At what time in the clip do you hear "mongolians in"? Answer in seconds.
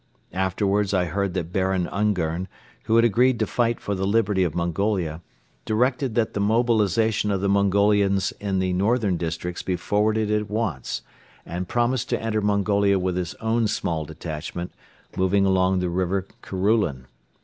7.47-8.57